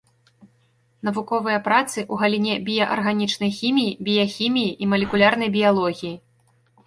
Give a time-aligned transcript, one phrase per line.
[1.07, 6.13] Навуковыя працы ў галіне біяарганічнай хіміі, біяхіміі і малекулярнай біялогіі.